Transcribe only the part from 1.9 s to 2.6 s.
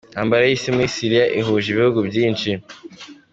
byinshi.